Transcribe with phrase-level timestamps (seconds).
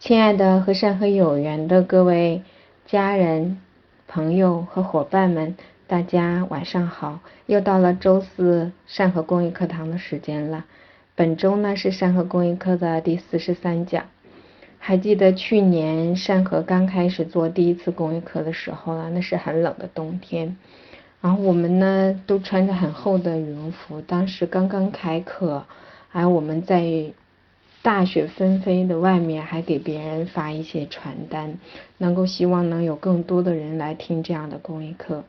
[0.00, 2.42] 亲爱的和善和有缘的各位
[2.86, 3.60] 家人、
[4.06, 5.56] 朋友和伙伴们，
[5.88, 7.18] 大家晚上好！
[7.46, 10.64] 又到了周四善和公益课堂的时间了。
[11.16, 14.04] 本周呢是善和公益课的第四十三讲。
[14.78, 20.56] 还记得去年善和刚开始做第一次公益课的时候呢，那是很冷的冬天，
[21.20, 25.64] 然后我们呢都穿着很厚的羽绒服，当时刚刚开课，
[26.12, 27.12] 而我们在。
[27.80, 31.58] 大雪纷飞的外面，还给别人发一些传单，
[31.96, 35.24] 能够希望能有更多的人来听这样的公益课。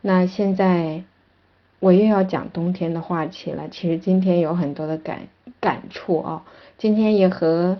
[0.00, 1.02] 那现在
[1.78, 3.68] 我又要讲冬天的话题了。
[3.68, 5.28] 其实今天有很多的感
[5.58, 6.44] 感触啊，
[6.78, 7.76] 今天也和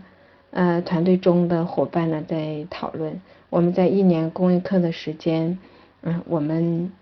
[0.51, 5.59] 呃团队中的伙伴呢在讨论，我们在一年公益课的时间，
[6.03, 6.93] 嗯，我们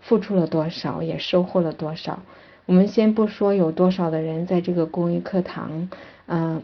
[0.00, 2.20] 付出了多少，也收获了多少。
[2.66, 5.88] 我们先不说有多少的人在这个公益课堂。
[6.28, 6.62] 嗯，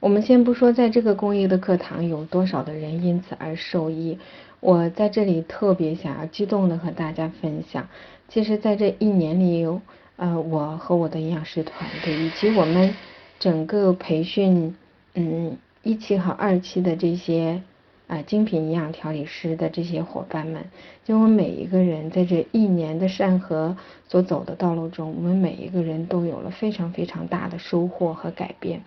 [0.00, 4.18] 我们先不说在这个公益的课堂有多少的人因此而受益，
[4.60, 7.86] 我在这里特别想要激动的和大家分享，
[8.28, 9.82] 其实在这一年里有
[10.16, 12.94] 呃我和我的营养师团队以及我们
[13.38, 14.74] 整个培训
[15.14, 17.62] 嗯一期和二期的这些。
[18.06, 20.66] 啊，精品营养调理师的这些伙伴们，
[21.04, 28.82] 就我们每一个人在这一年的善和所走的道路中，我们每一个人都有了非常非常大的收获和改变。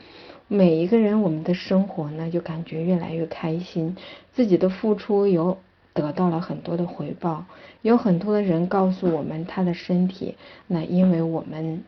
[0.48, 3.98] 每一个人，我们的生活呢，就感觉越来越开心，
[4.34, 5.58] 自己的付出有
[5.94, 7.46] 得到了很多的回报。
[7.82, 10.36] 有很多的人告诉我们，他的身体
[10.68, 11.84] 那因为我们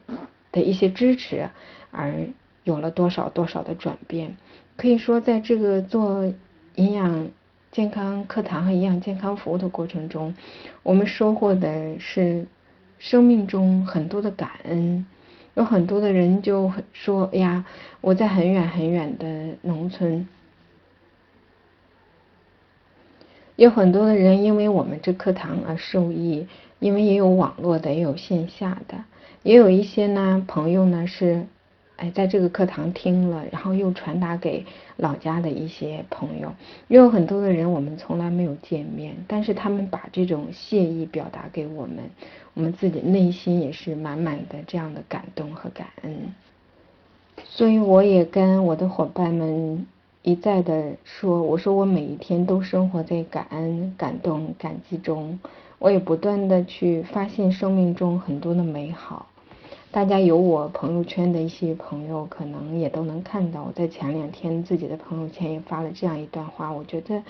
[0.52, 1.48] 的一些支持
[1.92, 2.28] 而
[2.64, 4.36] 有了多少多少的转变。
[4.76, 6.34] 可以说，在这个做。
[6.80, 7.28] 营养
[7.74, 10.34] 健康课堂和营养健康服务的过程中，
[10.82, 12.48] 我们收获的是
[13.00, 15.06] 生命中很多的感恩。
[15.56, 17.66] 有很多的人就说：“哎呀，
[18.00, 20.26] 我在很远很远的农村。”
[23.58, 26.48] 有很多的人因为我们这课堂而受益，
[26.80, 29.04] 因为也有网络的，也有线下的，
[29.44, 31.46] 也有一些呢朋友呢是。
[32.00, 34.66] 哎，在这个课堂听了，然后又传达给
[34.96, 36.54] 老家的一些朋友，
[36.88, 42.10] 也有很多的人我们从来没有见面，但是他们把这种谢意表达给我们，
[42.54, 46.34] 我们自己内心也是满满的这样的感动和感恩。
[47.44, 49.86] 所以我也跟我的伙伴们
[50.22, 55.38] 一再的说，我说我每一天都生活在感恩、感动、感激中，
[55.80, 59.28] 我也不断的去发现生命中很多的美好。
[59.92, 66.72] 大家有我朋友圈的一些朋友，可能也都能看到，我在前两天自己的朋友圈也发了这样一段话。
[66.72, 67.24] 我觉得，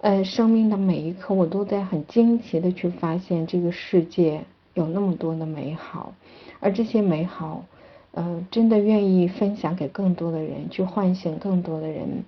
[0.00, 4.42] 呃，生命的每一刻，我都在很惊奇的去发现这个世界
[4.72, 6.14] 有那么多的美好，
[6.60, 7.66] 而这些美好，
[8.12, 12.24] 呃，真的愿意分享给更多的人，去唤醒更多的人，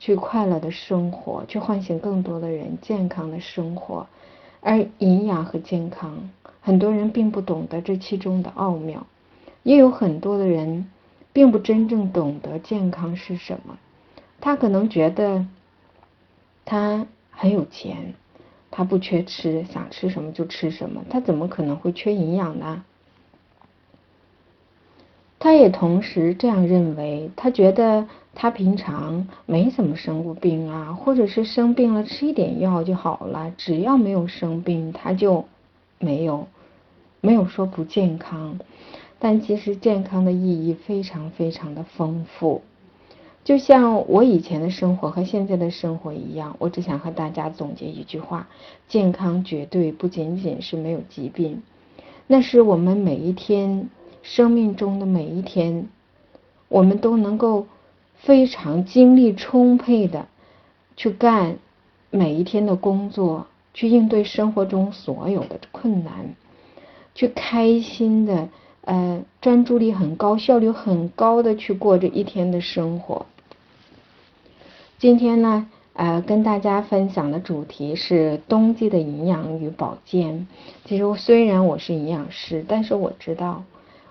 [0.00, 4.08] 去快乐的生活，去唤醒更多的人健康的生活，
[4.64, 6.30] 而营养和健康。
[6.62, 9.06] 很多人并不懂得这其中的奥妙，
[9.62, 10.90] 也有很多的人
[11.32, 13.78] 并不真正懂得健康是什么。
[14.40, 15.46] 他可能觉得
[16.64, 18.14] 他很有钱，
[18.70, 22.82] 他不缺吃，想吃什么就吃什么，他怎么可能会缺营养呢？
[25.38, 35.44] 他也同时这样认为，他觉得他平常没怎么生过病啊，或者是生病了吃一点药就好了，只要没有生病，他就
[35.98, 36.46] 没有。
[37.20, 38.58] 没有说不健康，
[39.18, 42.60] 但其实健康的意义非常非常的丰富。
[43.44, 48.46] 就像我以前的生活和现在的生活一样，我只想和大家总结一句话：
[48.88, 51.62] 健康绝对不仅仅是没有疾病，
[52.26, 53.88] 那是我们每一天
[54.22, 55.88] 生命中的每一天，
[56.68, 57.66] 我们都能够
[58.24, 60.26] 非常精力充沛的
[60.96, 61.58] 去干
[62.10, 66.34] 每一天的工作，去应对生活中所有的困难。
[67.14, 68.48] 去开心的，
[68.80, 73.26] 呃，专注力很高、效率很高的去过这一天的生活。
[74.98, 80.48] 今天呢，呃，跟大家分享的主题是冬季的营养与保健。
[80.86, 83.62] 其实虽然我是营养师，但是我知道，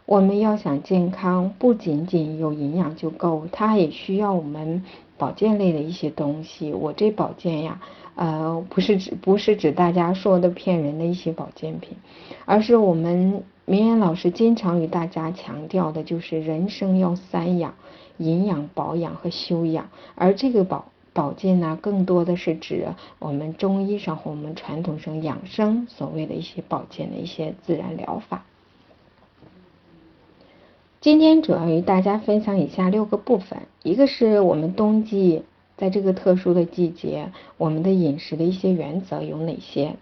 [0.06, 4.84] 我们要想健康，不仅仅有营养就够，它也需要我们
[5.18, 6.74] 保健类的一些东西。
[6.74, 7.82] 我这保健呀。
[8.16, 11.98] 呃，不是指不是指大家说的骗人的一些保健品，
[12.46, 17.74] 而是我们明眼老师经常与大家强调的，就是人生要三养：
[18.18, 19.90] 营养、保养和修养。
[20.14, 28.46] 而这个保保健呢，更多的是指我们中医上和我们传统上养生所谓的一些保健的一些自然疗法。
[31.04, 35.44] 今天主要与大家分享以下六个部分，一个是我们冬季
[35.76, 39.98] 在这个特殊的季节，我们的饮食的一些原则有哪些？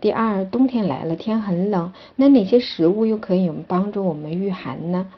[0.00, 5.08] 第二，冬天来了，天很冷，那哪些食物又可以帮助我们御寒呢？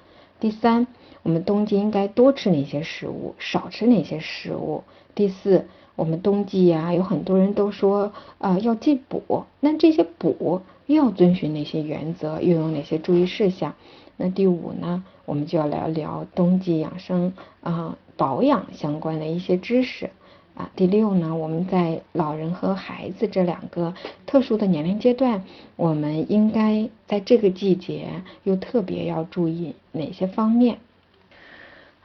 [0.41, 0.87] 第三，
[1.23, 4.85] 我们冬季应该多吃哪些食物，少吃哪些食物？
[5.15, 5.67] 第四，
[5.97, 13.75] 我们冬季呀，有很多人都说啊要进补，那这些补又要遵循哪些原则，又有哪些注意事项？
[14.17, 20.09] 那第五呢，我们就要聊聊冬季养生啊保养相关的一些知识
[20.55, 20.71] 啊。
[20.75, 23.93] 第六呢，我们在老人和孩子这两个
[24.25, 25.45] 特殊的年龄阶段，
[25.77, 28.09] 我们应该在这个季节
[28.45, 30.79] 又特别要注意哪些方面？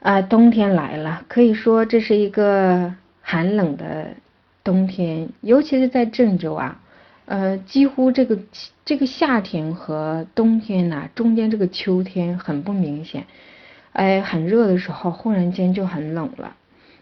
[0.00, 2.92] 啊，冬天来了，可以说这是一个
[3.22, 4.08] 寒冷的
[4.64, 6.81] 冬天，尤其是在郑州啊。
[7.24, 8.38] 呃，几乎这个
[8.84, 13.26] 这个夏天和冬天呐，中间这个秋天很不明显。
[13.92, 16.56] 哎，很热的时候，忽然间就很冷了。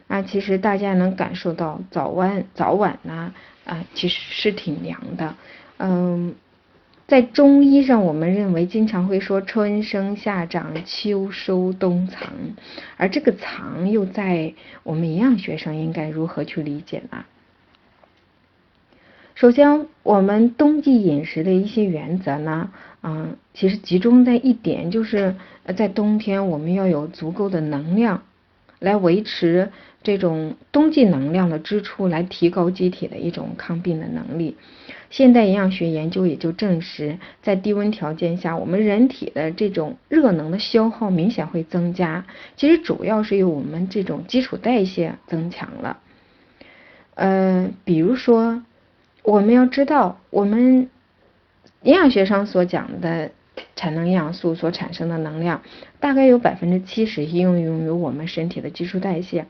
[0.09, 3.33] 啊，其实大家能感受到早晚早晚呢，
[3.65, 5.35] 啊，其实是挺凉的。
[5.79, 6.35] 嗯，
[7.07, 12.29] 在中医上，我们认为经常会说春生夏长秋收冬藏，
[12.97, 14.53] 而这个藏又在
[14.83, 17.25] 我们营养学上应该如何去理解呢？
[19.41, 22.71] 首先，我们冬季饮食的一些原则呢，
[23.03, 25.35] 嗯，其实集中在一点，就是
[25.79, 28.23] 在冬天我们要有足够的能量，
[28.81, 29.71] 来维持
[30.03, 34.59] 这种冬季能量的支出，来提高机体的一种抗病的能力。
[35.09, 42.27] 现代营养学研究也就证实，在低温条件下，我们人体的这种热能的消耗明显会增加。
[42.57, 45.97] 其实主要是由我们这种基础代谢增强了。
[47.15, 48.63] 呃，比如说。
[49.23, 50.89] 我们要知道，我们
[51.83, 53.31] 营养学上所讲的
[53.77, 55.63] 产能营养素所产生的能量，
[55.99, 59.47] 大概有百分之七十应用于我们身体的基础代谢，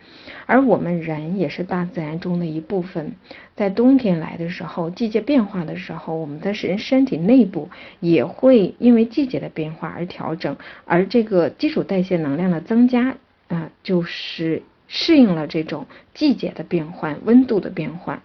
[0.47, 3.13] 而我们人也是大自然中的一部分。
[3.55, 7.69] 在冬天来的时候，季节变化的时候，我们的人身体内部
[8.01, 13.17] 也会因为季节的变化而调整，而这个基础代谢能量的增加
[13.49, 18.23] 啊，就是适应了这种季节的变换、温度的变换。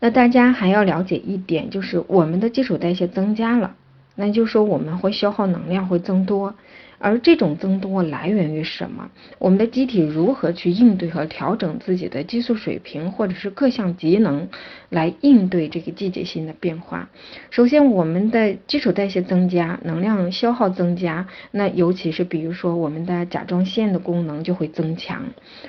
[0.00, 3.76] 那大家还要了解一点，就是我们的基础代谢增加了，
[4.14, 6.54] 那就说我们会消耗能量会增多，
[6.98, 9.10] 而这种增多来源于什么？
[9.38, 14.48] 我们的机体如何去应对和调整自己的激素水平，或者是各项机能
[14.88, 17.10] 来应对这个季节性的变化？
[17.50, 25.26] 首先，我们的基础代谢增加，能量消耗增加，那尤其是比如说我们的甲状腺的功能就会增强。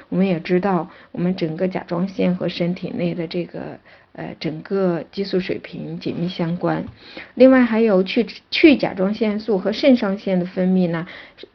[0.08, 3.78] 我们也知道，我们整个甲状腺和身体内的这个。
[4.14, 6.86] 呃，整个激素水平紧密相关。
[7.36, 11.08] 另外，还有去去甲状腺素和肾上腺的分泌呢，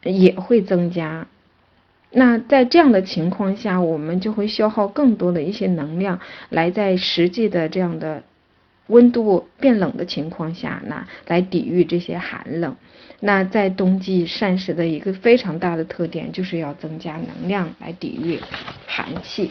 [0.02, 1.26] 也会增加。
[2.10, 6.18] 那在这样的情况下，我们就会消耗更多的一些能量，
[6.48, 8.22] 来在实际的这样的
[8.86, 12.74] 温度变冷的情况下呢，来抵御这些寒冷。
[13.20, 18.40] 那在冬季膳食的一个非常大的特点，就是要增加能量来抵御
[18.86, 19.50] 寒气。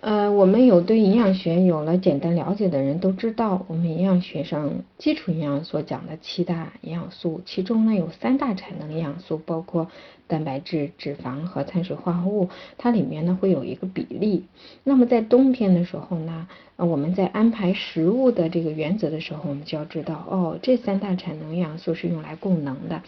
[0.00, 9.88] 呃，我们有对营养学有了简单了解的人都知道，我们营养学上基础营养所讲的七大营养素，其中呢有三大产能营养素，包括
[10.26, 12.48] 蛋白质、脂肪和碳水化合物，
[12.78, 14.46] 它里面呢会有一个比例。
[14.84, 23.02] 那么在冬天的时候呢，呃，我们在安排食物的这个原则的时候，我们就要知道，哦，这三大产能营养素是用来供能的。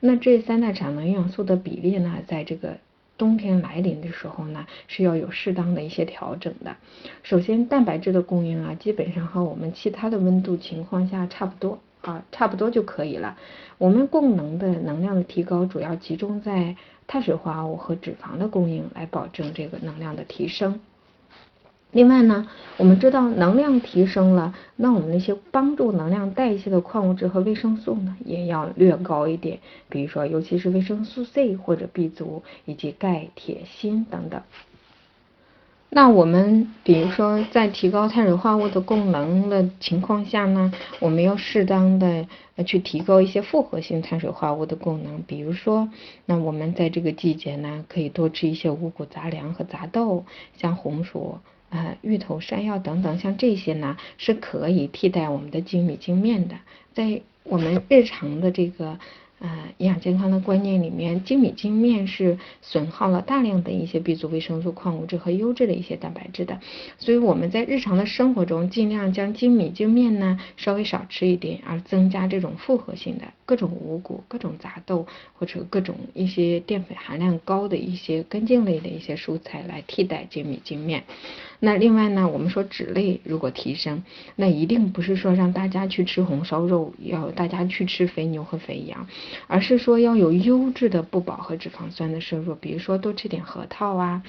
[0.00, 2.78] 那这三大产能营养素的比例呢，在这个。
[3.20, 6.74] 冬天来临的时候呢，是要有适当的一些调整的。
[7.22, 13.36] 首先，蛋白质的供应啊，基本上和我们其他的温度情况下差不多啊，差不多就可以了。
[13.76, 16.74] 我们供能的能量的提高，主要集中在
[17.06, 20.80] 碳水化合物和脂肪的供应，来保证这个能量的提升。
[21.92, 29.58] 另外呢，我们知道能量提升了，那我们那些帮助能量代谢的矿物质和维生素呢，也要略高一点。
[29.88, 34.40] 比如说，尤其是维生素 C 或者 B 族，以及钙、铁、锌等等。
[35.92, 42.28] 那我们比如说在提高碳水化合物的供能的情况下呢，我们要适当的
[42.64, 45.22] 去提高一些复合性碳水化合物的供能。
[45.22, 45.88] 比如说，
[46.26, 50.24] 那我们在这个季节呢，可以多吃一些五谷杂粮和杂豆，
[50.56, 51.38] 像红薯。
[51.70, 56.56] 呃，芋头、山药等等，像这些呢，是可以替代我们的精米精面的。
[56.92, 58.98] 在我们日常的这个
[59.38, 59.48] 呃，
[59.78, 66.60] 营养健康的观念里面，精米精面是损耗了大量的一些 B 族维生素、矿物质和优质的一些蛋白质的，
[66.98, 81.04] 所以我们在日常的生活中，尽量将精米精面呢稍微少吃一点，而增加这种复合性的各种五谷、各种杂豆或者各种一些淀粉含量高的一些根茎类的一些蔬菜来替代精米精面。
[81.62, 84.02] 那另外呢，我们说脂类如果提升，
[84.34, 89.06] 那一定不是说让大家去吃红烧肉，要大家去吃肥牛和肥羊。
[89.46, 94.22] 而是说要有优质的不饱和脂肪酸的摄入，比如说多吃点核桃啊，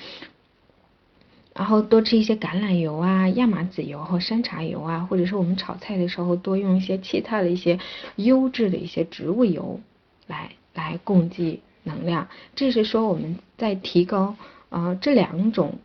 [1.55, 7.79] 然后多吃一些橄榄油啊、亚麻籽油和山茶油啊，或者是我们炒菜的时候多用一些其他的一些
[8.17, 9.79] 优质的一些植物油
[10.27, 12.27] 来来供给能量。
[12.55, 14.35] 这是说我们在提高
[14.69, 15.79] 啊这两种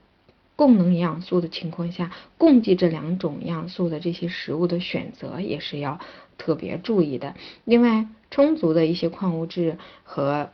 [0.57, 6.01] 供能营养素的情况下，供给这两种营养素的这些食物的选择也是要
[6.37, 7.35] 特别注意的。
[7.65, 8.09] 另外。
[8.29, 10.51] 充足的一些矿物质和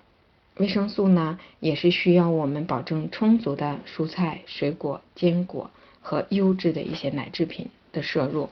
[0.59, 5.71] 维生素呢，也是需要我们保证充足的蔬菜、水果、坚果
[6.03, 8.51] 和优质的一些奶制品的摄入。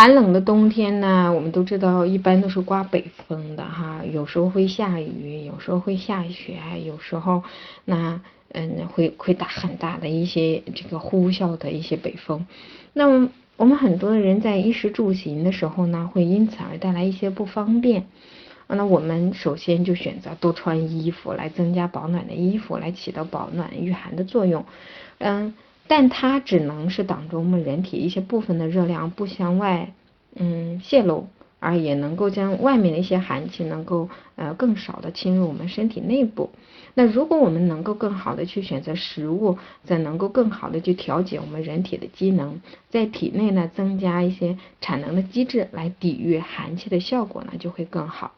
[0.00, 7.42] 寒冷的冬天呢，我们都知道一般都是刮北风的哈，有时候会下雨，有时候会下雪，有时候
[7.84, 8.18] 那
[8.52, 12.46] 嗯会会打很大的一些这个呼啸的一些北风，
[12.94, 13.28] 那么。
[13.58, 18.06] 我们很多的人在衣食住行的时候呢，会因此而带来一些不方便。
[18.68, 24.64] 那我们首先就选择多穿衣服，来增加保暖的衣服，来起到保暖御寒的作用。
[25.18, 25.52] 嗯，
[25.90, 29.92] 但它只能是挡住我们人体一些部分的热量不向外
[30.36, 31.26] 嗯泄露。
[31.62, 36.48] 而也能够将外面的一些寒气能够呃更少的侵入我们身体内部。
[36.94, 48.32] 那如果我们能够更好的去选择食物，再能够更好的去调节我们人体的机能，在体内呢增加一些产能的机制来抵御寒气的效果呢就会更好。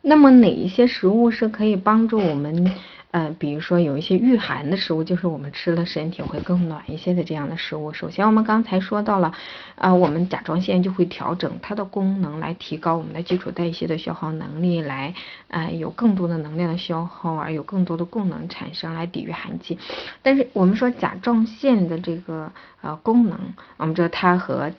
[0.00, 2.72] 那么哪一些食物是可以帮助我们？
[3.12, 7.92] 嗯，比如说有一些御寒的食物，就是我们吃了身体会更暖一些的这样的食物。
[7.92, 9.34] 首先，我们刚才说到了，
[9.74, 15.12] 啊，我们甲状腺就会调整它的功能，来提高我们的基础代谢的消耗能力，来，
[15.48, 19.78] 啊，有更多的能量的消耗，而有更多的功能产生来抵御寒气。
[20.22, 22.50] 但是我们说甲状腺的这个
[22.80, 23.38] 呃功能，
[23.76, 24.72] 我们知道它和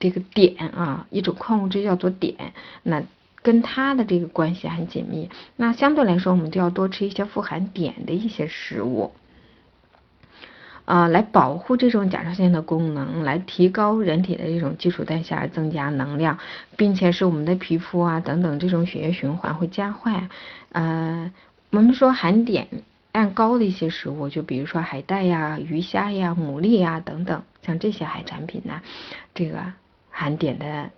[0.00, 2.34] 这个碘啊，一种矿物质叫做碘，
[2.82, 3.04] 那。
[3.46, 9.12] 跟它的这个关系很紧密，那相对来说，我们就要多吃一些富含碘的一些食物，
[10.84, 16.38] 啊，来保护这种甲状腺的功能，来提高人体的这种基础代谢，增加能量，
[16.76, 20.28] 并且使我们的皮肤啊等等这种血液循环会加快。
[20.72, 21.32] 呃，
[21.70, 22.66] 我们说含碘
[23.12, 28.82] 量高的一些食物，就比如说海带呀、鱼虾呀、牡蛎呀等等，像这些海产品呢，
[29.36, 29.58] 这个
[30.10, 30.90] 含碘的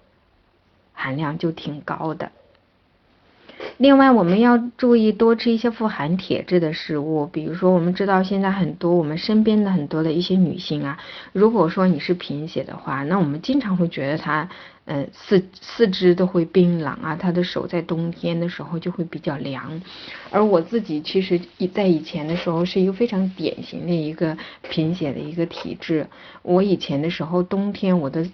[0.98, 2.32] 含量就挺高的。
[3.76, 10.98] 另外，我们要注意多吃一些富含铁质的食物，比如说，我们知道现在很多我们身边的很多的一些女性啊，
[11.32, 14.48] 如果说你是贫血的话，那我们经常会觉得她，
[14.84, 19.82] 呃，四四肢都会冰冷啊，她的手在冬天的时候就会比较凉。
[20.30, 21.40] 而我自己其实
[21.74, 24.36] 在以前的时候是一个非常典型的一个
[24.68, 26.06] 贫血的一个体质，
[26.42, 28.24] 我以前的时候冬天我的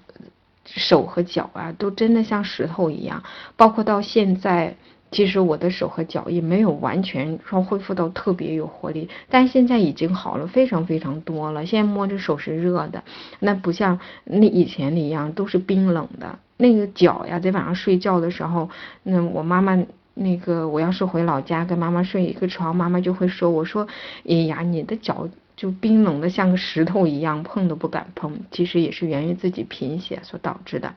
[0.65, 3.23] 手和脚啊都真的像石头一样，
[3.57, 4.77] 包括到现在。
[5.11, 11.65] 其实我的手和脚也没有完全说恢复到特别有活力，但现在已经好了非常非常多了。
[11.65, 13.05] 现在摸着手是热的，
[13.39, 16.37] 那不像那以前一样都是冰冷的。
[16.57, 18.69] 那个脚呀，在晚上睡觉的时候，
[19.05, 19.81] 那我妈妈
[20.15, 23.87] 那个我要是回老家跟妈妈睡一个床，妈妈就会说我说，
[24.29, 25.29] 哎呀，你的脚
[25.65, 28.41] 就冰冷的像个石头一样，碰都不敢碰。
[28.51, 30.93] 其实也是源于自己贫血所导致的。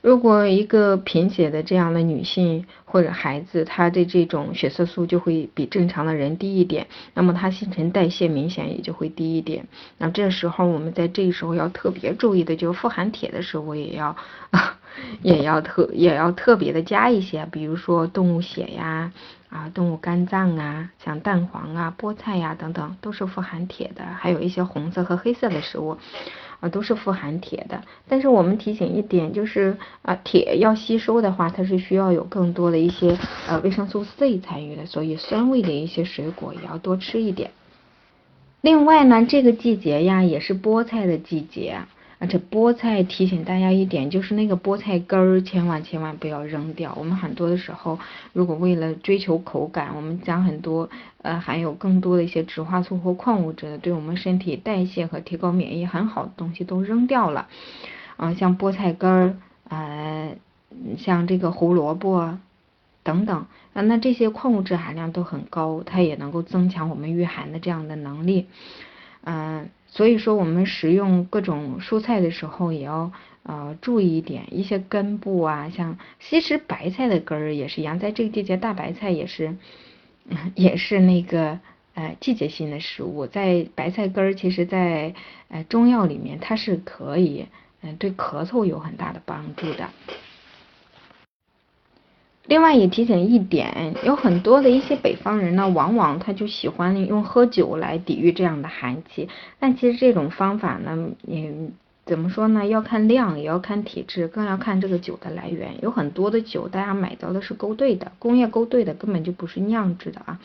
[0.00, 9.66] 如果一个贫血的这样的女性或者孩子，她的这种血色素就会比正常的人低一点，那么她新陈代谢明显也就会低一点。
[9.98, 14.14] 那这时候我们在这时候要特别注意的，就是富含铁的食物也要
[15.20, 19.10] 也要特也要特别的加一些，比如说动物血呀，
[19.54, 25.96] 啊动物肝脏啊，像蛋黄啊、菠菜呀等等，都是富含铁的，还有一些红色和黑色的食物。
[26.60, 37.50] 啊，都是富含铁的，但是我们提醒一点，就是啊，铁要吸收的话，它是需要有更多的一些呃维生素 C 参与的，所以酸味的一些水果也要多吃一点。
[38.62, 41.80] 另外呢，这个季节呀，也是菠菜的季节。
[42.24, 46.94] 而且菠菜提醒大家一点，就是那个菠菜根儿千万千万不要扔掉。
[46.98, 47.98] 我们很多的时候，
[48.32, 50.88] 如果为了追求口感，我们将很多
[51.20, 57.46] 呃含有更多的一些植化素或矿物质的，对我们身体代谢和提高免疫很好的东西都扔掉了。
[58.16, 59.36] 啊，像菠菜根儿，
[59.68, 60.34] 呃，
[60.96, 62.38] 像这个胡萝卜
[63.02, 68.46] 等等啊，那这些矿物质含量都很高，它也能够增强我们御寒的这样的能力。
[69.24, 73.12] 嗯，所以说我们食用各种蔬菜的时候也要
[73.44, 79.56] 呃注意一点，一些根部啊，像其实白菜的根儿也是一样，在这个季节大白菜也是
[80.56, 81.60] 也是那个
[81.94, 85.14] 呃季节性的食物，在白菜根儿其实，在
[85.48, 87.46] 呃中药里面它是可以
[87.82, 89.90] 嗯对咳嗽有很大的帮助的。
[92.46, 99.28] 另外也提醒一点，有很多的一些北方人呢，往往他就喜欢用喝酒来抵御这样的寒气。
[99.58, 101.54] 但其实这种方法呢，也
[102.04, 102.66] 怎么说呢？
[102.66, 105.70] 要看量，也要看体质，更要看这个酒的来源。
[105.80, 110.38] 有很多的酒，大家买到的是勾兑的，工业勾兑的，根本就不是酿制的啊。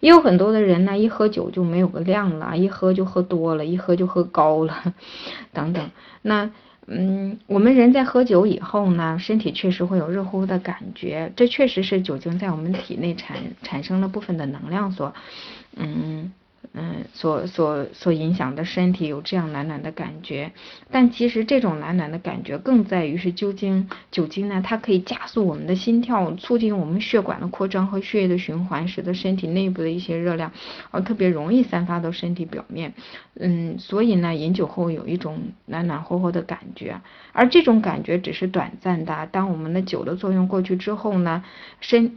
[0.00, 4.94] 也有很多的人呢，一喝酒就没有个量了，一喝就喝多了，一喝就喝高了，
[5.54, 5.90] 等等。
[6.20, 6.50] 那。
[6.90, 15.14] 嗯，我们人在喝酒以后呢，身体确实会有热乎乎的感觉，这确实是酒精在我们体内产产生了部分的能量所，
[15.76, 16.32] 嗯。
[16.74, 20.52] 嗯，所所所影响的身体有这样暖暖的感觉，
[20.90, 30.52] 但其实这种暖暖的感觉更在于是酒精，酒精呢，它可以加速我们的心跳，促进我们血管的扩张和血液的循环，使得身体内部的一些热量，
[30.90, 32.92] 呃，特别容易散发到身体表面。
[33.40, 37.00] 嗯，所以呢，饮酒后有一种暖暖和和的感觉，
[37.32, 41.42] 而这种感觉只是短暂的，当我们的酒的作用过去之后呢，
[41.80, 42.16] 身。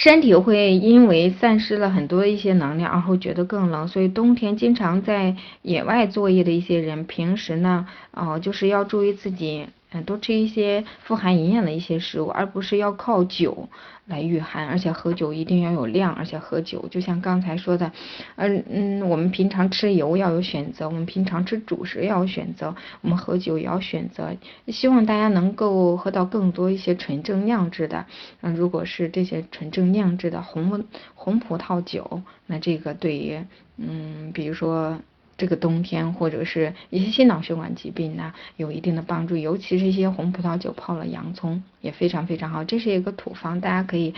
[0.00, 9.66] 身体会因为散失了很多一些能量而会觉得更冷，所以冬天经常在野外作业的一些人，平时呢，哦，就是要注意自己。
[9.90, 13.68] 嗯，多吃一些富含营养的一些食物，而不是要靠酒
[14.06, 14.68] 来御寒。
[14.68, 17.90] 而且喝酒一定要有量，而且喝酒就像刚才说的，
[18.36, 24.36] 嗯嗯，我们平常吃油要有选择，我们平常吃主食要有选择，我们喝酒也要选择。
[24.66, 28.04] 希望大家能够喝到更多一些纯正酿制的。
[28.42, 33.42] 嗯，如果是这些纯正酿制的红红葡萄酒，那这个对于
[33.78, 34.98] 嗯，比如说。
[35.38, 42.64] 这个冬天或者是一些心脑血管疾病呢，有一定的帮助，尤其是一些红葡萄酒泡了洋葱也非常非常好。
[42.64, 44.12] 这是一个土方，大家可以，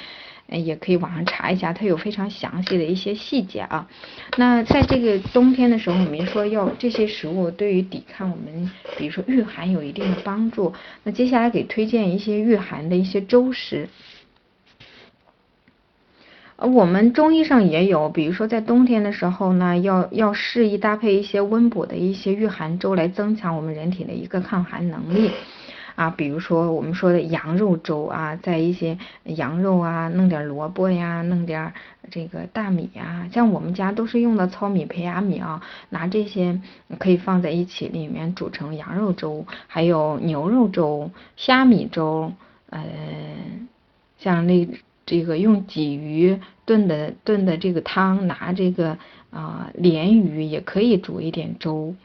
[0.48, 3.86] 也可以网上查一下，它有非常详细的一些细节啊。
[4.38, 10.72] 那在这个冬天的时候，我们说要这些食物对于抵抗我们，比如说御寒有一定的帮助。
[11.04, 13.86] 那接下来给推荐一些御寒的一些粥食。
[16.60, 25.30] 我们中医上也有，比如说在冬天的时候呢，要要适宜搭配一些温补的一些御寒粥，来增强我们人体的一个抗寒能力
[25.94, 26.10] 啊。
[26.10, 31.72] 比如说我们说的羊肉粥啊，在一些羊肉啊，弄点萝卜呀，弄点
[32.10, 36.60] 这个大米呀，像我们家都是用的糙米、胚芽米啊，拿这些
[36.98, 42.34] 可以放在一起里面煮成羊肉粥，还有牛肉粥、虾米粥，
[42.68, 42.82] 呃，
[44.18, 44.68] 像那。
[45.10, 48.96] 这个用鲫鱼炖的炖的这个汤，拿这个
[49.30, 51.96] 啊鲢鱼也可以煮一点粥，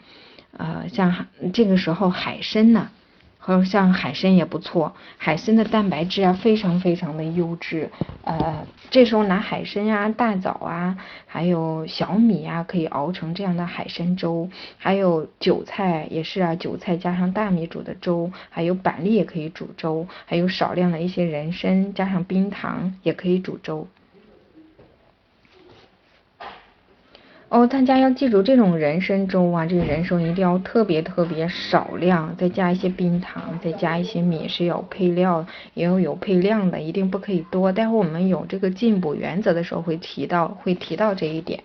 [0.57, 2.89] 呃，像这个时候海参呢。
[3.45, 7.91] 还有像海参也不错，海参的蛋白质啊非常非常的优质，
[8.23, 23.87] 呃，这时候拿海参啊、大枣啊，还有小米啊，可以熬成这样的海参粥，还有韭菜也是啊，韭菜加上大米煮的粥，还有板栗也可以煮粥，还有少量的一些人参加上冰糖也可以煮粥。
[27.55, 37.71] 哦，大家要记住，这种人参粥啊，这个人参一定要特别特别少量，再加一些冰糖，再加一些米，是有配料，也要有配量的，一定不可以多。
[37.71, 41.63] 待会我们有这个进补原则的时候会提到，会提到这一点。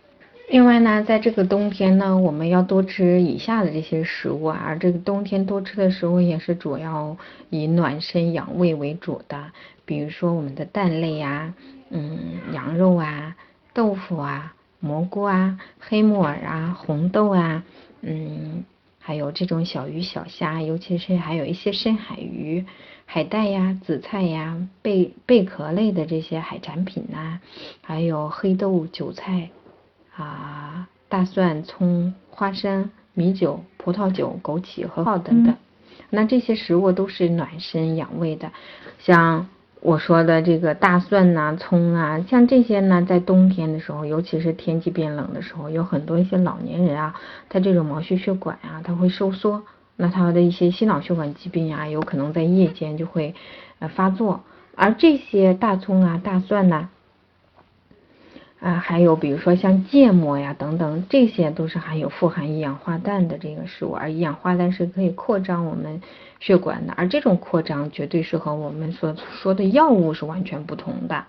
[0.49, 7.17] 另外呢，在这个冬天呢，我们要多吃以下的这些食物啊，这个冬天多吃的食物也是主要
[7.49, 9.47] 以暖身养胃为主的，
[9.85, 11.53] 比如说我们的蛋类呀，
[11.91, 12.17] 嗯，
[12.53, 13.35] 羊肉啊，
[13.75, 14.55] 豆腐啊。
[14.81, 17.63] 蘑菇啊，黑木耳啊，红豆啊，
[18.01, 18.65] 嗯，
[18.99, 22.65] 还有这种小鱼小虾，尤其是还有一些深海鱼、
[23.05, 27.41] 海带呀、紫菜呀、贝贝壳类的这些海产品呐，
[27.83, 29.51] 还有黑豆、韭菜
[30.17, 35.55] 啊、大蒜、葱、花生、米酒、葡萄酒、枸杞、和泡等等，
[36.09, 38.51] 那这些食物都是暖身养胃的，
[38.99, 39.47] 像。
[39.83, 47.15] 我说的这个大蒜呐、葱啊，像这些呢，在冬天的时候，尤其是天气变冷的时候，有很多一些老年人啊，
[47.49, 49.63] 他这种毛细血管啊，他会收缩，
[49.97, 53.35] 那他的一些心脑血管疾病啊，有可能在夜间就会
[53.79, 54.43] 呃发作。
[54.77, 56.91] 而这些大葱啊、大蒜呐，
[58.61, 66.03] 啊还有比如说像芥末呀等等，这些都是含有富含一氧化氮的这个食物，而一氧化氮是可以扩张我们
[66.41, 71.25] 血管的，而这种扩张绝对是和我们所说的药物是完全不同的。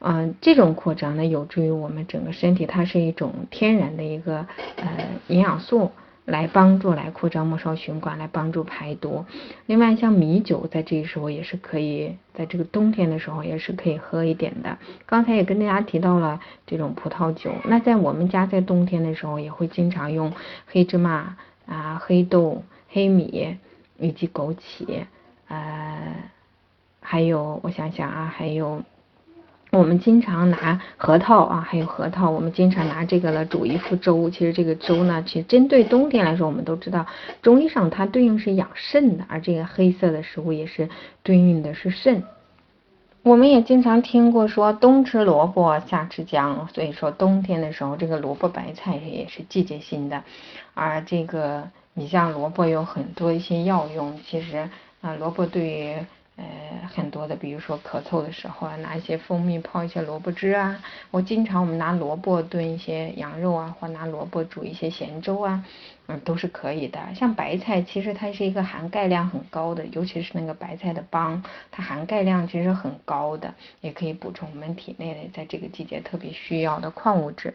[0.00, 4.46] 嗯，这种扩张呢，有助于我们整个身体，它是一种天然的一个
[4.76, 4.86] 呃
[5.28, 5.92] 营养素。
[6.24, 9.24] 来帮助来扩张末梢血管，来帮助排毒。
[9.66, 14.78] 另外，像米酒在这个时候也是可以，在这个冬天的时候也是可以喝一点的。
[15.04, 20.32] 刚才也跟大家提到了这种葡萄酒，那在我们家在冬天的时候也会经常用
[20.66, 23.58] 黑芝麻啊、黑豆、黑米
[23.98, 25.04] 以及枸杞，
[25.48, 26.14] 呃，
[27.00, 28.82] 还有我想想啊，还有。
[29.74, 34.30] 我们经常拿核桃啊，还有核桃，我们经常拿这个来煮一副粥。
[34.30, 37.06] 其实这个粥呢，其实针对冬天来说，我们都知道
[37.42, 40.88] 中医上它对应是养肾的，而这个黑色的食物也是
[41.24, 42.22] 对应的是肾。
[43.24, 50.22] 我们也经常听过说冬吃萝卜夏吃姜，所以说冬天的时候这个萝卜白菜也是季节性的。
[50.74, 54.68] 而这个你像萝卜有很多一些药用，其实
[55.00, 55.96] 啊萝卜对于。
[56.94, 60.82] 很多的，比如说咳嗽的时候啊，拿一些蜂蜜泡一些萝卜汁啊。
[61.10, 65.64] 我经常我们拿萝卜炖一些羊肉啊，或拿萝卜煮一些咸粥啊，
[66.06, 67.00] 嗯，都是可以的。
[67.14, 77.54] 像白菜，其实它是一个含钙量很高的，尤其是那个白菜的帮，它含钙量其实很高的，也可以补充我们体内的在这个季节特别需要的矿物质。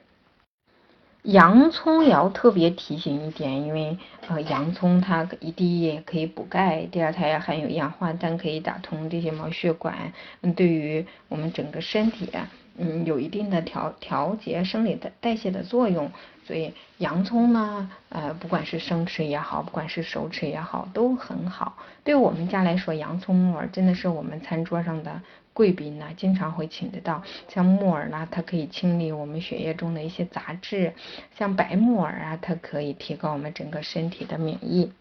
[1.24, 12.30] 洋葱也要特别提醒一点，因为呃洋葱它一第一也可以补钙，第二它也含有氧化氮，可以打通这些毛血管，嗯，对于我们整个身体
[12.78, 16.10] 嗯有一定的调调节生理的代谢的作用。
[16.48, 21.78] 所以洋葱呢，呃不管是生吃也好，不管是熟吃也好，都很好。
[22.04, 25.22] 对我们家来说，洋葱木耳真的是我们餐桌上的。
[25.54, 30.92] 贵宾呢，经常会请得到，像木耳呢，它可以清理我们血液中的一些杂质；
[31.38, 34.92] 像白木耳啊，它可以提高我们整个身体的免疫。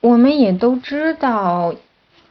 [0.00, 1.74] 我们也都知道，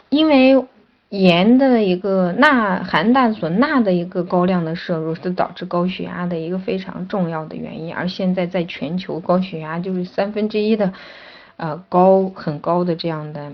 [0.09, 0.65] 因为
[1.09, 7.93] 盐的一个钠含氮所钠的一个高量的摄入，是导致高血压的一个非常重要的原因。
[7.95, 10.93] 而现在在全球，高血压就是三分之一的
[11.57, 13.51] 呃高很高的这样的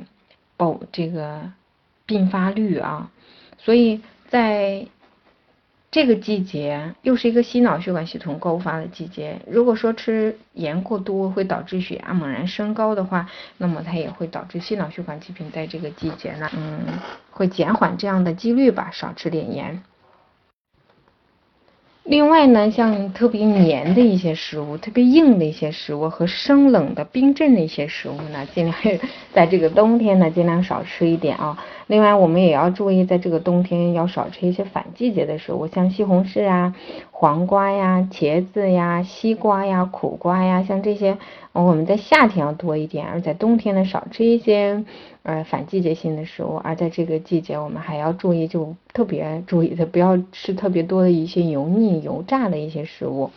[0.57, 1.39] 报这个
[2.05, 3.09] 并发率啊。
[3.65, 3.99] 所以
[4.29, 4.85] 在
[5.89, 9.39] 这个季节，又是一个心脑血管系统高发的季节。
[9.49, 16.99] 如果说吃盐过多会导致血压猛然升高的话，那么它也会导致心脑血管疾病在这个季节呢，嗯，
[17.31, 19.81] 会减缓这样的几率吧，少吃点盐。
[22.03, 28.75] 另外呢，像特别黏的一些食物、特别硬的一些食物和生冷的冰镇的一些食物呢，尽量
[29.33, 31.57] 在这个冬天呢，尽量少吃一点啊。
[31.87, 36.75] 另外，我们也要注意，在这个冬天要少吃一些反季节的食物，像西红柿啊、
[37.11, 41.17] 黄瓜呀、茄子呀、西瓜呀、苦瓜呀，像这些，
[41.53, 44.83] 我们在夏天要多一点，而在冬天呢，少吃一些。
[45.27, 53.31] 呃，反季节性的食物，而在这个季节，我们还要注意，就特别注意的，不要吃特别多的一些油腻、油炸的一些食物。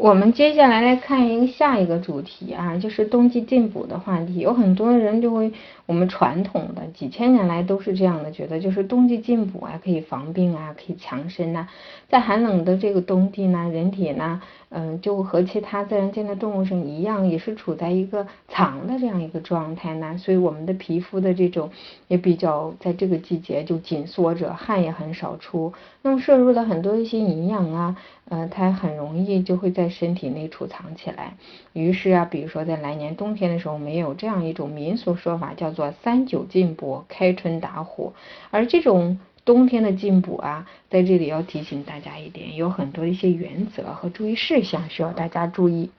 [0.00, 4.38] 我们接下来来看一个下一个主题啊，就是冬季进补的话题。
[4.38, 5.52] 有很多人就会，
[5.84, 11.68] 我们传统的几千年来都是这样的，觉得就是冬季进补啊，可以防病啊，可以强身呐。
[12.08, 14.40] 在寒冷的这个冬季呢，人体呢。
[14.72, 21.68] 嗯，就和其他自然界的动物是一样，也是处在一个藏的这样一个状态呢，所以我们的皮肤的这种
[22.06, 27.96] 也比较在这个季节就紧缩着，汗也很少出，那么摄入了很多一些营养啊，
[28.28, 31.34] 呃，它很容易就会在身体内储藏起来。
[31.74, 38.14] 于是啊，比如说在来年冬天的时候，我们也有这样一种民俗说法，叫做三九进补，开春打虎，
[38.50, 39.18] 而这种。
[39.42, 45.90] 冬天的进补啊，在这里要提醒大家一点，有很多一些原则和注意事项需要大家注意。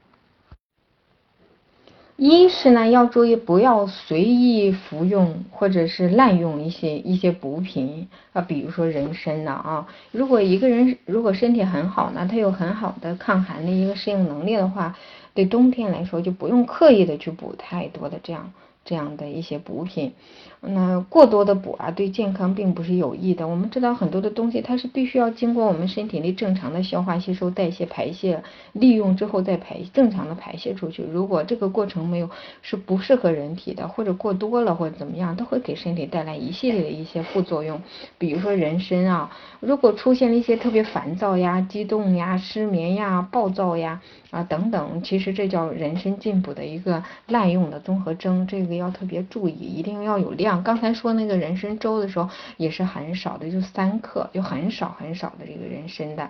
[2.24, 9.88] 一是呢，要注意不要随意服用或者是滥用一些一些补品啊，比如说人参呢啊。
[10.12, 14.96] 如果一个人如果身体很好呢，他有很好的抗寒的一个适应能力的话，
[15.34, 18.54] 对冬天来说就不用刻意的去补太多的这样。
[18.84, 20.14] 这样的一些补品，
[20.64, 23.48] 那过多的补啊，对健康并不是有益的。
[23.48, 28.44] 我们知道很多的东西，它是必须要经过我们身体内正常的消化、吸收、代谢、排泄、
[28.74, 31.04] 利用之后再排正常的排泄出去。
[31.04, 32.30] 如果这个过程没有，
[32.62, 37.82] 是不适合人体的，或者过多了或者怎么样，都会给身体带来一系列的一些副作用。
[38.18, 48.46] 比如说人参啊，如果出现了一些特别烦躁呀、激动呀、失眠呀、暴躁呀啊等等，其实这叫人参进补的一个滥用的综合征。
[48.48, 48.72] 这个。
[48.82, 50.51] 要特别注意，一定要有量。
[50.60, 56.30] 刚才说那个人参粥的时候也是很少的，就三克，就很少很少的这个人参的。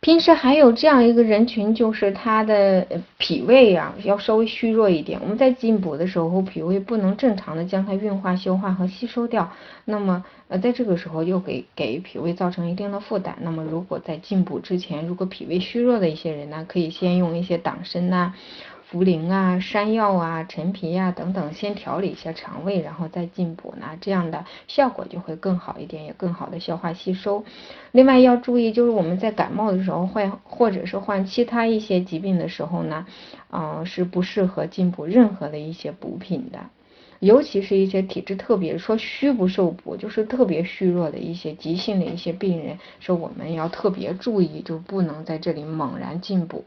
[0.00, 2.86] 平时还有这样一个人群，就是他的
[3.18, 5.20] 脾胃啊要稍微虚弱一点。
[5.22, 9.52] 我们在进补的时候，脾胃不能正常的将它运化、消化和吸收掉，
[9.84, 13.36] 那么呃在这个时候又给给脾胃造成一定的负担。
[13.42, 18.32] 那么如果在进补之前，如果脾胃虚弱的一些人呢，可以先用一些党参呐。
[18.92, 27.44] 茯苓啊、山药啊、陈皮呀等等，先调理一下肠胃，然后再进补呢，这样的效果就会更好一点，也更好的消化吸收。
[27.92, 33.06] 另外要注意，就是我们在感冒的时候患或者是患其他一些疾病的时候呢，
[33.52, 36.58] 嗯，是不适合进补任何的一些补品的，
[37.20, 46.64] 尤其是一些体质特别说虚不受补，就是特别虚弱的一些急性的一些病人，是我们要特别注意，就不能在这里猛然进补。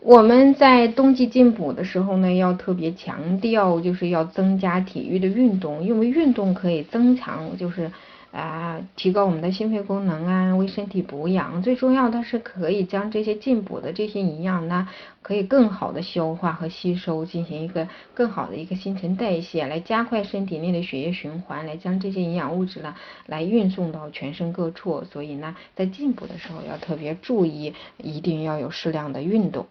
[0.00, 7.90] 我们在冬季进补的时候呢，要特别强调，就是要增加体育的运动，因为运动可以增强，就是
[8.30, 11.60] 啊，提高我们的心肺功能啊，为身体补养。
[11.60, 14.86] 最重要的是可以将这些进补的这些营养呢，
[15.22, 22.94] 可以更好的消化和吸收，进行一个更好的一个新陈代谢，来加快身体内的血液循环，来将这些营养物质呢，
[23.26, 25.02] 来运送到全身各处。
[25.10, 29.66] 所以呢，在进补的时候要特别注意，一定要有适量的运动。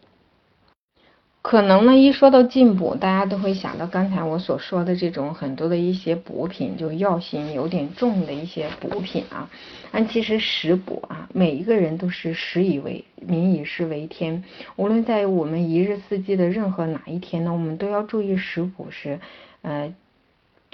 [1.47, 9.47] 可能呢，一说到进补，大家都会想到刚才我所说的这种很多的一些补品，就药性有点重的一些补品啊。
[9.91, 14.43] 但其实食补啊，每一个人都是食以为民以食为天。
[14.75, 19.19] 无论在我们一日四季的任何哪一天呢，我们都要注意食补是，
[19.61, 19.93] 呃。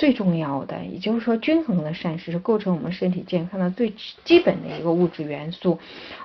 [0.01, 3.93] 最重要的，也就是说，均衡的膳食是构成我们身体健康的最
[4.25, 5.77] 基本的一个物质元素。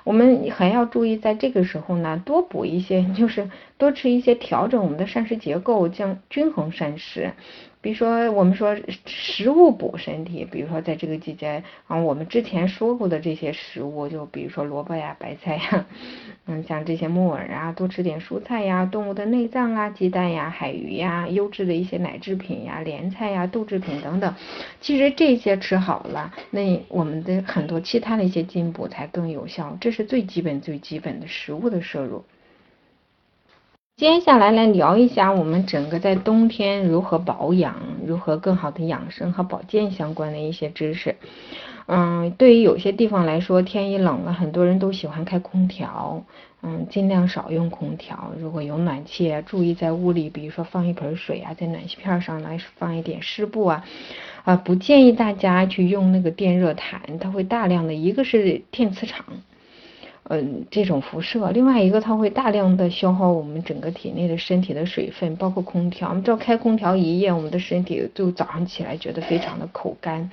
[0.03, 7.33] 我们还要注意，在这个时候呢，多补一些， 就是多吃一些，调整我们的膳食结构，将均衡膳食。
[7.79, 15.85] 比如说，我们说食物补身体，比如说在这个季节啊，我们之前说过的这些食物，就比如说萝卜呀、白菜呀，
[16.47, 24.33] 嗯，像这些木耳啊，多吃点蔬菜呀，动物的内脏啊，鸡蛋呀、海鱼呀，优质的一些奶制品呀、莲菜呀、豆制品等等。
[24.81, 29.77] 其实这些吃好了，那我们的很多其他的一些进补才更有效。
[29.79, 32.23] 这是最基本、最基本的食物的摄入。
[33.97, 37.73] 接下来来聊一下我们整个在冬天如何保养，
[38.05, 41.15] 如何更好的养生和保健相关的一些知识。
[41.87, 46.23] 嗯，对于有些地方来说，天一冷了，很多人都喜欢开空调。
[46.61, 48.31] 嗯，尽量少用空调。
[48.37, 53.83] 如果有暖气，注意在屋里，比如说放一盆水啊，在暖气片上来放一点湿布啊。
[54.43, 59.25] 啊，不建议大家去用那个电热毯，它会大量的一个是电磁场。
[60.29, 66.09] 嗯，这种辐射，另外一个它会大量的消耗我们整个体内的身体的水分，包括空调。
[66.09, 70.29] 我们知道开空调一夜，我们的身体就早上起来觉得非常的口干。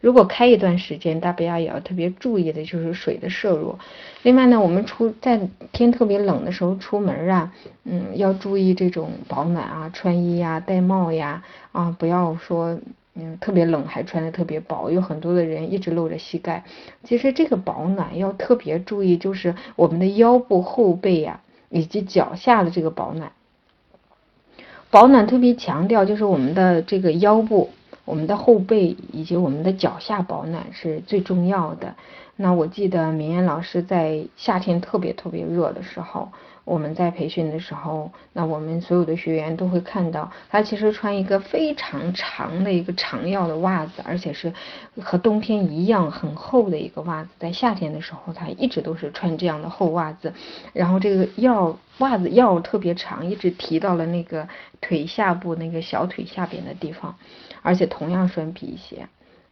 [0.00, 3.76] 如果开一段时间，大家也要特别注意的就是水的摄入。
[4.22, 5.40] 另外呢，我们出在
[5.72, 7.52] 天特别冷的时候出门啊，
[7.84, 12.78] 嗯，要注意这种保暖啊，穿衣呀，戴帽呀，啊，不要说。
[13.14, 16.64] 嗯，特别冷还穿的特别薄，有很多的人一直露着膝盖。
[17.04, 23.32] 其实这个保暖要特别注意，就是我们的腰部、后背呀，以及脚下的这个保暖。
[24.90, 27.68] 保暖特别强调，就是我们的这个腰部、
[28.06, 31.94] 我们的后背以及我们的脚下保暖是最重要的。
[32.36, 36.30] 那我记得明艳老师在夏天特别特别热的时候。
[36.64, 44.52] 我们在培训的时候，那我们所有的学员都会看到，他其实穿一个非常长的一个长腰的袜子，而且是
[45.00, 47.30] 和冬天一样很厚的一个袜子。
[47.38, 50.32] 在夏天的时候，他一直都是穿这样的厚袜子，
[50.72, 54.48] 然后这个腰袜子腰特别长，一直提到了那个
[54.80, 57.16] 腿下部那个小腿下边的地方，
[57.62, 59.08] 而且同样穿皮鞋。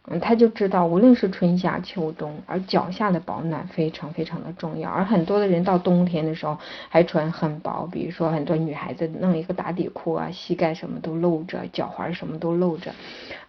[0.07, 4.89] 嗯，他就知道，无论是春夏秋冬，而脚下的保暖非常非常的重要。
[4.89, 6.57] 而很多的人到冬天的时候
[6.89, 12.91] 还穿很薄，比如说很多女孩子弄一个打底裤啊，膝盖什么都露着，脚踝什么都露着。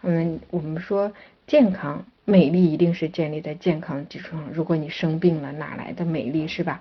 [0.03, 1.11] 嗯，我们说
[1.47, 4.43] 健康美丽一定是建立在健康基础上。
[4.53, 6.79] 如果你生病了，哪来的美丽是吧？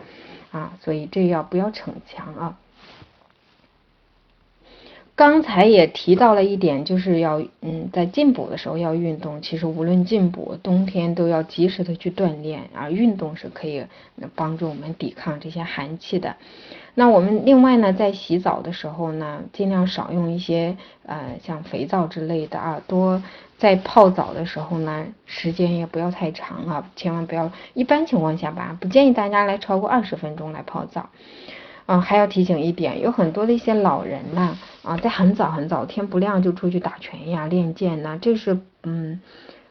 [0.50, 2.58] 啊，所以这要不要逞强啊？
[5.14, 9.40] 刚才也提到了一点，就是要嗯，在进补的时候要运动。
[9.42, 13.84] 其实无论进补，冬天都要及时的去锻炼，而运动是可以
[14.34, 16.34] 帮助我们抵抗这些寒气的。
[16.94, 23.22] 那我们另外呢，在洗澡的时候呢，尽量少用一些呃像肥皂之类的啊，多
[23.58, 27.50] 在泡澡的时候呢，时间也不要太长啊，千万不要。
[27.74, 31.10] 一般情况下吧，不建议大家来超过二十分钟来泡澡。
[31.86, 39.20] 嗯，还要提醒一点，有很多的一些老人呐，啊，在很早很早天不亮就出去打拳呀、练剑呐，这是嗯。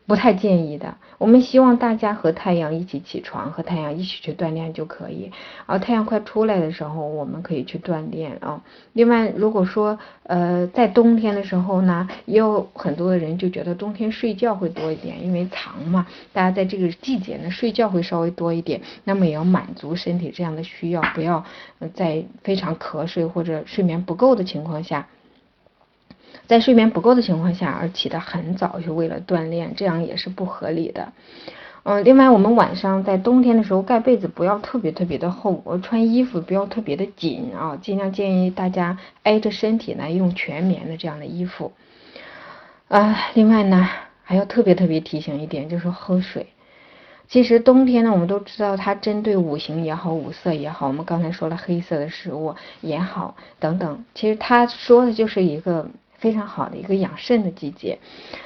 [0.08, 0.96] 不太建议的。
[1.18, 5.32] 我们希望大家和太阳一起起床，和太阳一起去锻炼就可以。
[5.68, 8.62] 而太阳快出来的时候，我们可以去锻炼啊。
[8.94, 18.82] 另外，如果说呃在冬天的时候呢，也有很多的人就觉得冬天睡觉会多一点，因为长嘛，大家在这个季节呢睡觉会稍微多一点。
[19.04, 21.46] 那么也要满足身体这样的需要，不要
[21.94, 25.08] 在非常瞌睡或者睡眠不够的情况下。
[26.52, 31.14] 在睡眠不够的情况下而起得很早，就为了锻炼，这样也是不合理的。
[31.84, 41.72] 嗯，另外我们晚上在冬天的时候盖被子不要特别特别的厚，我穿衣服不要特别的紧啊，尽量建议大家挨着身体呢用全棉的这样的衣服。
[42.90, 43.88] 啊，另外呢
[44.22, 46.48] 还要特别特别提醒一点，就是喝水。
[47.30, 55.88] 其实冬天呢，我们都知道它针对五行也好，五色也好，我们刚才说了黑色的食物也好等等，其实它说的就是一个。
[56.22, 57.98] 非常好的一个养肾的季节，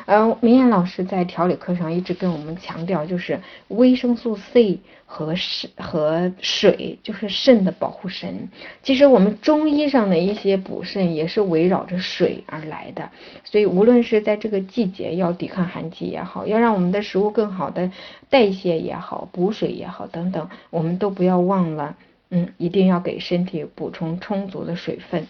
[0.06, 8.50] 呃，明艳老师在调理课上一直跟我们强调，就是维生素 C 和肾和水就是肾的保护神。
[8.82, 13.12] 其实我们中医上的一些补肾也是围绕着水而来的，
[13.44, 17.92] 所以无论是在这个季节要抵抗寒气也好，要让我们的食物更好的
[18.30, 21.98] 代谢也好，补水也好等等，我们都不要忘了，
[22.30, 25.28] 嗯，一定要给身体补充充足的水分。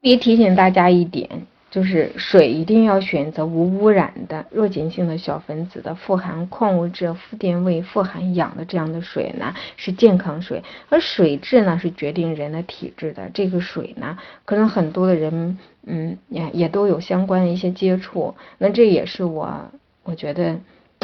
[0.00, 1.28] 别提醒大家一点，
[1.70, 10.62] 就是水一定要选择无污染的弱碱性的小分子的、富含矿物质、富电位、富含氧的这样的水呢，是健康水。
[10.88, 13.28] 而水质呢，是决定人的体质的。
[13.34, 18.34] 这个水呢，可能很多的人，嗯，也也都有相关的一些接触。
[18.58, 19.70] 那这也是我，
[20.04, 20.56] 我觉得，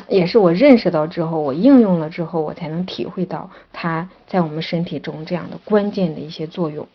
[0.08, 6.86] 也是我认识到之后，我应用了之后，我才能体会到它在我们身体中这样的关键的一些作用。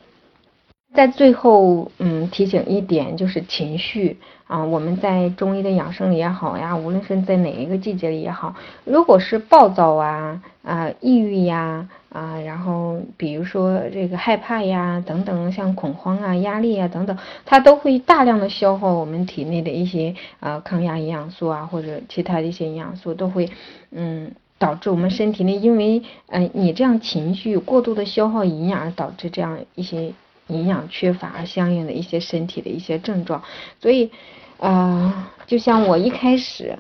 [0.94, 23.50] 在最后，嗯，提醒一点就是情绪啊，我们在中医的养生里也好呀，无论是在哪一个季节里也好，如果是暴躁啊啊，抑郁呀啊，然后比如说这个害怕呀等等，像恐慌啊、压力啊等等，它都会大量的消耗我们体内的一些啊抗压营养素啊，或者其他的一些营养素，都会
[23.92, 30.14] 嗯导致我们身体内因为嗯你这样情绪过度的消耗营养，导致这样一些。
[30.48, 33.44] 营养缺乏相应的一些身体的一些症状，
[33.82, 34.12] 所以，
[34.58, 36.80] 呃，就像我一开始，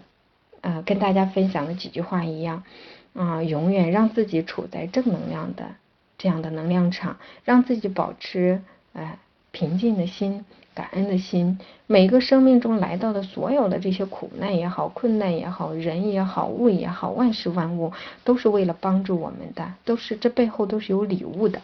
[0.61, 2.63] 呃，跟大家分享的几句话一样，
[3.13, 5.65] 啊，永远让自己处在正能量的
[6.17, 8.61] 这样的能量场，让自己保持
[8.93, 9.19] 呃
[9.51, 11.59] 平静的心、感恩的心。
[11.87, 17.91] 每个生命中来到的所有的这些苦难也好、困难也好、人也好、物也好、万事万物，
[18.23, 21.61] 都是为了帮助我们的，都是这背后都是有礼物的。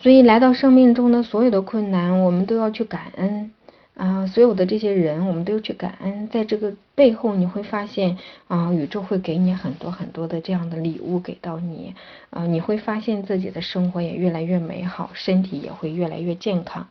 [0.00, 3.52] 所以来到生命中的所有的困难，我们都要去感恩
[3.94, 4.26] 啊！
[4.26, 6.26] 所有的这些人，我们都要去感恩。
[6.28, 8.16] 在这个背后，你会发现
[8.48, 11.94] 啊，宇宙会给你很多很多的这样的礼物给到你
[12.30, 12.46] 啊！
[12.46, 16.88] 你会发现自己的生活也越来越美好，身体也会越来越健康。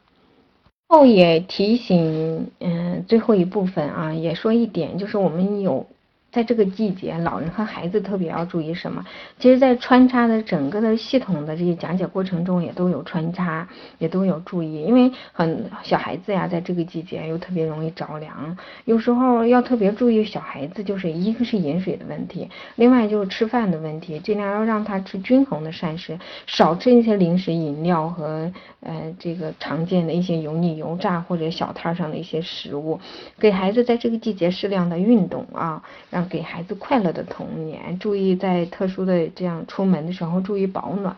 [0.87, 5.87] 后也提醒，嗯，最后一部分啊，也说一点，就是我们有。
[6.31, 9.03] 在这个季节，老人和孩子特别要注意什么？
[9.39, 14.83] 其实，在穿插的整个的系统的这些讲解过程中，也都有穿插，也都有注意。
[14.83, 32.99] 因为很小孩子呀，在这个季节又特别容易着凉，有时候要特别注意小孩子，就是一个是饮水的问题，另外就是吃饭的问题，尽量要让他吃均衡的膳食，少吃一些零食、饮料和呃这个常见的一些油腻、油炸或者小摊上的一些食物，
[33.39, 35.81] 给孩子在这个季节适量的运动啊，
[36.27, 41.15] 给孩子快乐的童年，注意在特殊的这样出门的时候注意保暖。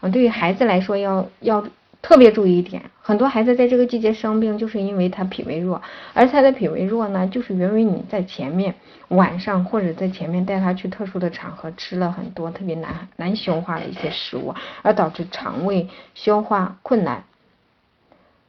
[0.00, 1.64] 啊，对于孩子来说要要
[2.00, 5.80] 特别注意一点，很多孩子在这个季节生病，就是因为他脾胃弱，
[6.14, 8.74] 而他的脾胃弱呢，就是源于你在前面
[9.08, 17.22] 晚上或者在前面带他去特殊的场合吃了很多特别难难消化的一些食物，而导致肠胃消化困难。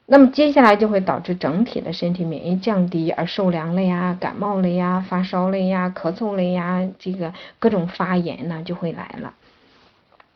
[0.05, 9.33] 那么接下来就会导致整体的身体免疫降低，而受凉了呀、感冒了呀、发烧了呀、咳嗽了呀，这个各种发炎呢就会来了。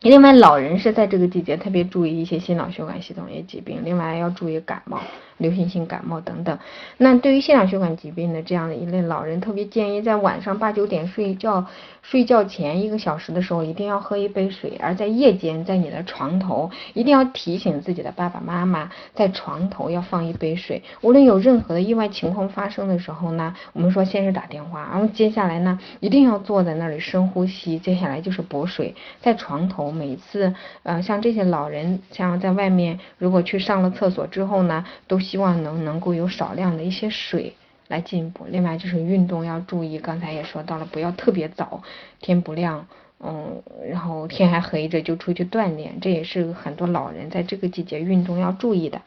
[0.00, 5.00] 另外，老人是在这个季节特别注意一些心脑血管系统一些疾病，另外要注意感冒
[5.38, 6.58] 流行性感冒等等。
[6.98, 11.66] 那对于心脑血管疾病的这样的一类老人，特别建议在晚上八九点睡觉
[12.02, 20.82] 睡觉前一个小时的时候，一定要喝一杯水；而在夜间，在你的床头一定要提醒自己的爸爸妈妈，在床头要放一杯水。
[21.00, 28.94] 无论有任何的意外情况发生的时候呢，我们说先是打电话，然后接下来呢，一定要坐在那里深呼吸，接下来就是补水。
[29.20, 37.52] 在床头，每次呃像这些老人，像在外面如果去上了厕所之后呢，都希望能能够有少量的一些水
[37.88, 38.46] 来进补。
[38.48, 41.82] 另外就是运动要注意，刚才也说到了，不要特别早，
[42.20, 42.86] 天不亮。
[43.20, 49.02] 嗯，然后天还黑着就出去锻炼，这也是很多老人在这个季节运动要注意的。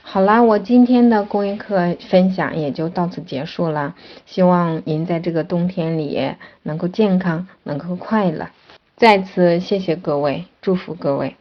[0.00, 3.94] 好啦，我今天的公益课分享也就到此结束了，
[4.24, 6.18] 希望您在这个冬天里
[6.62, 8.48] 能够健康，能够快乐。
[8.96, 11.36] 再次谢谢各位，祝福各位。